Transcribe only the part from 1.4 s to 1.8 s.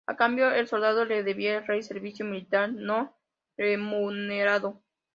al